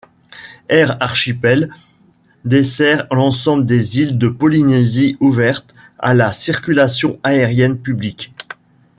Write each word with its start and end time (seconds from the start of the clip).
Air 0.67 0.97
Archipels 0.99 1.69
dessert 2.43 3.05
l'ensemble 3.11 3.67
des 3.67 3.99
îles 3.99 4.17
de 4.17 4.29
Polynésie 4.29 5.15
ouvertes 5.19 5.75
à 5.99 6.15
la 6.15 6.33
circulation 6.33 7.19
aérienne 7.21 7.77
publique. 7.77 8.33